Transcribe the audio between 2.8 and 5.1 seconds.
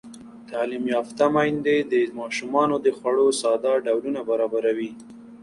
د خوړو ساده ډولونه برابروي.